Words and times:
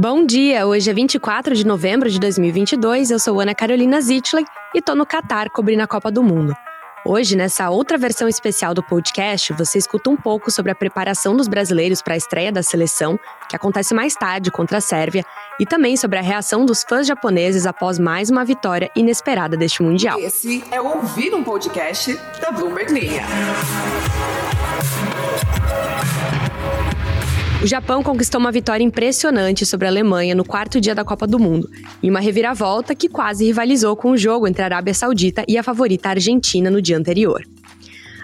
Bom 0.00 0.24
dia, 0.24 0.64
hoje 0.64 0.88
é 0.88 0.94
24 0.94 1.56
de 1.56 1.66
novembro 1.66 2.08
de 2.08 2.20
2022, 2.20 3.10
eu 3.10 3.18
sou 3.18 3.40
Ana 3.40 3.52
Carolina 3.52 4.00
Zitley 4.00 4.44
e 4.72 4.80
tô 4.80 4.94
no 4.94 5.04
Catar 5.04 5.50
cobrindo 5.50 5.82
a 5.82 5.88
Copa 5.88 6.08
do 6.08 6.22
Mundo. 6.22 6.54
Hoje, 7.04 7.34
nessa 7.34 7.68
outra 7.68 7.98
versão 7.98 8.28
especial 8.28 8.72
do 8.72 8.80
podcast, 8.80 9.52
você 9.54 9.76
escuta 9.76 10.08
um 10.08 10.16
pouco 10.16 10.52
sobre 10.52 10.70
a 10.70 10.74
preparação 10.76 11.36
dos 11.36 11.48
brasileiros 11.48 12.00
para 12.00 12.14
a 12.14 12.16
estreia 12.16 12.52
da 12.52 12.62
seleção, 12.62 13.18
que 13.50 13.56
acontece 13.56 13.92
mais 13.92 14.14
tarde 14.14 14.52
contra 14.52 14.78
a 14.78 14.80
Sérvia, 14.80 15.24
e 15.58 15.66
também 15.66 15.96
sobre 15.96 16.20
a 16.20 16.22
reação 16.22 16.64
dos 16.64 16.84
fãs 16.84 17.04
japoneses 17.04 17.66
após 17.66 17.98
mais 17.98 18.30
uma 18.30 18.44
vitória 18.44 18.92
inesperada 18.94 19.56
deste 19.56 19.82
Mundial. 19.82 20.20
Esse 20.20 20.62
é 20.70 20.80
Ouvir 20.80 21.34
um 21.34 21.42
Podcast 21.42 22.16
da 22.40 22.52
Bloomberg 22.52 22.92
Linha. 22.92 23.24
O 27.60 27.66
Japão 27.66 28.04
conquistou 28.04 28.40
uma 28.40 28.52
vitória 28.52 28.84
impressionante 28.84 29.66
sobre 29.66 29.88
a 29.88 29.90
Alemanha 29.90 30.32
no 30.32 30.44
quarto 30.44 30.80
dia 30.80 30.94
da 30.94 31.04
Copa 31.04 31.26
do 31.26 31.40
Mundo, 31.40 31.68
em 32.00 32.08
uma 32.08 32.20
reviravolta 32.20 32.94
que 32.94 33.08
quase 33.08 33.44
rivalizou 33.44 33.96
com 33.96 34.12
o 34.12 34.16
jogo 34.16 34.46
entre 34.46 34.62
a 34.62 34.66
Arábia 34.66 34.94
Saudita 34.94 35.44
e 35.48 35.58
a 35.58 35.62
favorita 35.64 36.10
Argentina 36.10 36.70
no 36.70 36.80
dia 36.80 36.96
anterior. 36.96 37.44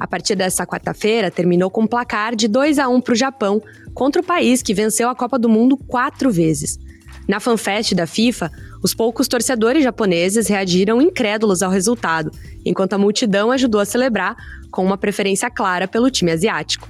A 0.00 0.06
partida 0.06 0.44
desta 0.44 0.66
quarta-feira 0.66 1.30
terminou 1.30 1.70
com 1.70 1.82
um 1.82 1.86
placar 1.86 2.34
de 2.34 2.48
2 2.48 2.78
a 2.78 2.88
1 2.88 3.02
para 3.02 3.12
o 3.12 3.16
Japão 3.16 3.60
contra 3.92 4.22
o 4.22 4.24
país 4.24 4.62
que 4.62 4.72
venceu 4.72 5.10
a 5.10 5.14
Copa 5.14 5.38
do 5.38 5.48
Mundo 5.48 5.76
quatro 5.76 6.30
vezes. 6.30 6.78
Na 7.28 7.38
fanfest 7.38 7.94
da 7.94 8.06
FIFA, 8.06 8.50
os 8.82 8.94
poucos 8.94 9.28
torcedores 9.28 9.84
japoneses 9.84 10.48
reagiram 10.48 11.02
incrédulos 11.02 11.62
ao 11.62 11.70
resultado, 11.70 12.32
enquanto 12.64 12.94
a 12.94 12.98
multidão 12.98 13.50
ajudou 13.50 13.82
a 13.82 13.84
celebrar 13.84 14.34
com 14.70 14.82
uma 14.82 14.96
preferência 14.96 15.50
clara 15.50 15.86
pelo 15.86 16.10
time 16.10 16.32
asiático. 16.32 16.88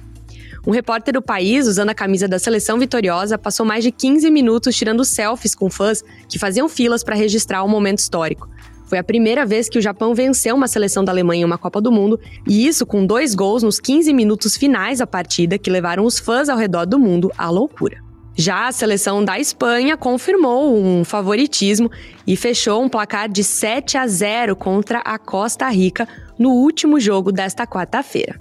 Um 0.69 0.71
repórter 0.71 1.15
do 1.15 1.19
país, 1.19 1.65
usando 1.65 1.89
a 1.89 1.95
camisa 1.95 2.27
da 2.27 2.37
seleção 2.37 2.77
vitoriosa, 2.77 3.39
passou 3.39 3.65
mais 3.65 3.83
de 3.83 3.91
15 3.91 4.29
minutos 4.29 4.75
tirando 4.75 5.03
selfies 5.03 5.55
com 5.55 5.67
fãs 5.67 6.03
que 6.27 6.37
faziam 6.37 6.69
filas 6.69 7.03
para 7.03 7.15
registrar 7.15 7.63
o 7.63 7.65
um 7.65 7.69
momento 7.69 7.97
histórico. 7.97 8.47
Foi 8.85 8.99
a 8.99 9.03
primeira 9.03 9.47
vez 9.47 9.67
que 9.67 9.79
o 9.79 9.81
Japão 9.81 10.13
venceu 10.13 10.55
uma 10.55 10.67
seleção 10.67 11.03
da 11.03 11.11
Alemanha 11.11 11.41
em 11.41 11.43
uma 11.43 11.57
Copa 11.57 11.81
do 11.81 11.91
Mundo, 11.91 12.19
e 12.47 12.67
isso 12.67 12.85
com 12.85 13.03
dois 13.03 13.33
gols 13.33 13.63
nos 13.63 13.79
15 13.79 14.13
minutos 14.13 14.55
finais 14.55 14.99
da 14.99 15.07
partida 15.07 15.57
que 15.57 15.71
levaram 15.71 16.05
os 16.05 16.19
fãs 16.19 16.49
ao 16.49 16.57
redor 16.57 16.85
do 16.85 16.99
mundo 16.99 17.31
à 17.35 17.49
loucura. 17.49 17.97
Já 18.35 18.67
a 18.67 18.71
seleção 18.71 19.25
da 19.25 19.39
Espanha 19.39 19.97
confirmou 19.97 20.77
um 20.77 21.03
favoritismo 21.03 21.89
e 22.27 22.35
fechou 22.37 22.83
um 22.83 22.87
placar 22.87 23.27
de 23.27 23.43
7 23.43 23.97
a 23.97 24.05
0 24.05 24.55
contra 24.55 24.99
a 24.99 25.17
Costa 25.17 25.67
Rica 25.67 26.07
no 26.37 26.51
último 26.51 26.99
jogo 26.99 27.31
desta 27.31 27.65
quarta-feira. 27.65 28.37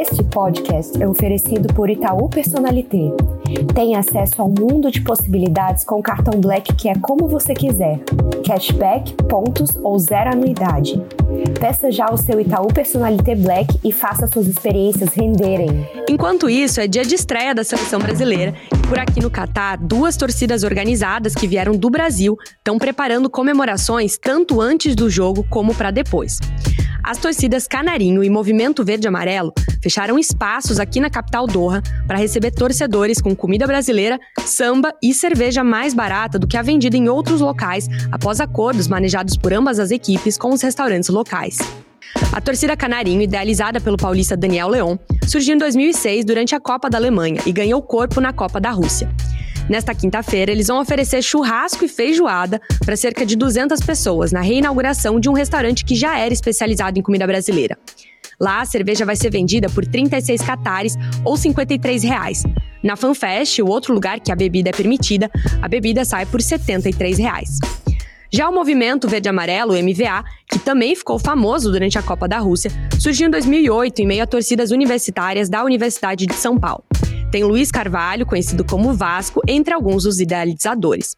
Este 0.00 0.22
podcast 0.22 1.02
é 1.02 1.08
oferecido 1.08 1.74
por 1.74 1.90
Itaú 1.90 2.28
Personalité. 2.28 3.10
Tenha 3.74 3.98
acesso 3.98 4.40
ao 4.40 4.48
mundo 4.48 4.92
de 4.92 5.00
possibilidades 5.00 5.82
com 5.82 6.00
cartão 6.00 6.40
Black 6.40 6.72
que 6.76 6.88
é 6.88 6.94
como 6.94 7.26
você 7.26 7.52
quiser. 7.52 7.98
Cashback, 8.46 9.12
pontos 9.24 9.74
ou 9.82 9.98
zero 9.98 10.30
anuidade. 10.30 11.02
Peça 11.58 11.90
já 11.90 12.06
o 12.12 12.16
seu 12.16 12.40
Itaú 12.40 12.68
Personalité 12.68 13.34
Black 13.34 13.76
e 13.82 13.90
faça 13.90 14.28
suas 14.28 14.46
experiências 14.46 15.12
renderem. 15.14 15.90
Enquanto 16.08 16.48
isso, 16.48 16.80
é 16.80 16.86
dia 16.86 17.04
de 17.04 17.16
estreia 17.16 17.52
da 17.52 17.64
seleção 17.64 17.98
brasileira 17.98 18.54
e 18.72 18.78
por 18.86 19.00
aqui 19.00 19.20
no 19.20 19.28
Catar, 19.28 19.78
duas 19.78 20.16
torcidas 20.16 20.62
organizadas 20.62 21.34
que 21.34 21.48
vieram 21.48 21.72
do 21.72 21.90
Brasil 21.90 22.36
estão 22.56 22.78
preparando 22.78 23.28
comemorações 23.28 24.16
tanto 24.16 24.60
antes 24.60 24.94
do 24.94 25.10
jogo 25.10 25.44
como 25.50 25.74
para 25.74 25.90
depois. 25.90 26.38
As 27.02 27.16
torcidas 27.16 27.66
Canarinho 27.66 28.22
e 28.22 28.28
Movimento 28.28 28.84
Verde 28.84 29.08
Amarelo 29.08 29.52
fecharam 29.82 30.18
espaços 30.18 30.78
aqui 30.78 31.00
na 31.00 31.10
capital 31.10 31.46
Doha 31.46 31.82
para 32.06 32.18
receber 32.18 32.50
torcedores 32.50 33.20
com 33.20 33.34
comida 33.34 33.66
brasileira, 33.66 34.18
samba 34.44 34.92
e 35.02 35.12
cerveja 35.14 35.62
mais 35.62 35.94
barata 35.94 36.38
do 36.38 36.46
que 36.46 36.56
a 36.56 36.62
vendida 36.62 36.96
em 36.96 37.08
outros 37.08 37.40
locais, 37.40 37.88
após 38.10 38.40
acordos 38.40 38.88
manejados 38.88 39.36
por 39.36 39.52
ambas 39.52 39.78
as 39.78 39.90
equipes 39.90 40.36
com 40.36 40.50
os 40.50 40.62
restaurantes 40.62 41.08
locais. 41.08 41.58
A 42.32 42.40
torcida 42.40 42.76
Canarinho, 42.76 43.22
idealizada 43.22 43.80
pelo 43.80 43.96
paulista 43.96 44.36
Daniel 44.36 44.68
Leon, 44.68 44.96
surgiu 45.26 45.54
em 45.54 45.58
2006 45.58 46.24
durante 46.24 46.54
a 46.54 46.60
Copa 46.60 46.88
da 46.88 46.98
Alemanha 46.98 47.40
e 47.46 47.52
ganhou 47.52 47.82
corpo 47.82 48.20
na 48.20 48.32
Copa 48.32 48.60
da 48.60 48.70
Rússia. 48.70 49.08
Nesta 49.68 49.94
quinta-feira, 49.94 50.50
eles 50.50 50.68
vão 50.68 50.80
oferecer 50.80 51.22
churrasco 51.22 51.84
e 51.84 51.88
feijoada 51.88 52.60
para 52.84 52.96
cerca 52.96 53.26
de 53.26 53.36
200 53.36 53.80
pessoas 53.80 54.32
na 54.32 54.40
reinauguração 54.40 55.20
de 55.20 55.28
um 55.28 55.34
restaurante 55.34 55.84
que 55.84 55.94
já 55.94 56.18
era 56.18 56.32
especializado 56.32 56.98
em 56.98 57.02
comida 57.02 57.26
brasileira. 57.26 57.76
Lá, 58.40 58.60
a 58.60 58.64
cerveja 58.64 59.04
vai 59.04 59.16
ser 59.16 59.30
vendida 59.30 59.68
por 59.68 59.84
36 59.84 60.40
catares 60.42 60.96
ou 61.24 61.36
53 61.36 62.02
reais. 62.04 62.44
Na 62.82 62.94
FanFest, 62.94 63.60
o 63.60 63.66
outro 63.66 63.92
lugar 63.92 64.20
que 64.20 64.30
a 64.30 64.36
bebida 64.36 64.70
é 64.70 64.72
permitida, 64.72 65.28
a 65.60 65.66
bebida 65.66 66.04
sai 66.04 66.24
por 66.24 66.40
73 66.40 67.18
reais. 67.18 67.58
Já 68.30 68.48
o 68.48 68.54
movimento 68.54 69.08
Verde 69.08 69.28
Amarelo, 69.28 69.72
MVA, 69.72 70.22
que 70.48 70.58
também 70.58 70.94
ficou 70.94 71.18
famoso 71.18 71.72
durante 71.72 71.98
a 71.98 72.02
Copa 72.02 72.28
da 72.28 72.38
Rússia, 72.38 72.70
surgiu 73.00 73.26
em 73.26 73.30
2008 73.30 74.00
em 74.00 74.06
meio 74.06 74.22
a 74.22 74.26
torcidas 74.26 74.70
universitárias 74.70 75.48
da 75.48 75.64
Universidade 75.64 76.26
de 76.26 76.34
São 76.34 76.58
Paulo. 76.58 76.84
Tem 77.32 77.42
Luiz 77.42 77.70
Carvalho, 77.70 78.26
conhecido 78.26 78.64
como 78.64 78.92
Vasco, 78.92 79.40
entre 79.48 79.74
alguns 79.74 80.04
dos 80.04 80.20
idealizadores. 80.20 81.16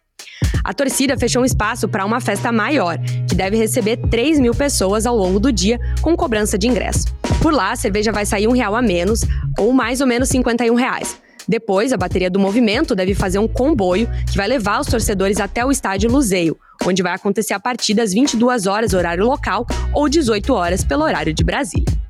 A 0.63 0.75
torcida 0.75 1.17
fechou 1.17 1.43
um 1.43 1.45
espaço 1.45 1.89
para 1.89 2.05
uma 2.05 2.21
festa 2.21 2.53
maior, 2.53 2.99
que 3.29 3.35
deve 3.35 3.57
receber 3.57 3.97
3 3.97 4.39
mil 4.39 4.55
pessoas 4.55 5.07
ao 5.07 5.17
longo 5.17 5.41
do 5.41 5.53
dia, 5.53 5.79
com 6.03 6.17
cobrança 6.17 6.59
de 6.59 6.69
ingresso. 6.69 7.07
Por 7.41 7.53
lá, 7.53 7.73
a 7.73 7.77
cerveja 7.77 8.13
vai 8.13 8.27
sair 8.27 8.47
um 8.47 8.53
real 8.53 8.77
a 8.77 8.83
menos, 8.83 9.23
ou 9.59 9.73
mais 9.73 10.01
ou 10.01 10.07
menos 10.07 10.29
51 10.29 10.75
reais. 10.75 11.19
Depois, 11.49 11.93
a 11.93 11.97
bateria 11.97 12.31
do 12.31 12.39
movimento 12.39 12.95
deve 12.95 13.15
fazer 13.15 13.39
um 13.39 13.49
comboio 13.49 14.09
que 14.31 14.37
vai 14.37 14.47
levar 14.47 14.81
os 14.81 14.87
torcedores 14.87 15.41
até 15.41 15.65
o 15.65 15.71
estádio 15.71 16.11
Luzeio, 16.11 16.57
onde 16.87 17.03
vai 17.03 17.15
acontecer 17.15 17.55
a 17.55 17.61
partida 17.61 18.03
às 18.03 18.13
22 18.13 18.67
horas 18.67 18.95
horário 18.95 19.25
local 19.25 19.67
ou 19.93 20.09
18 20.09 20.53
horas 20.53 20.85
pelo 20.85 21.03
horário 21.03 21.33
de 21.33 21.43
Brasília. 21.43 22.10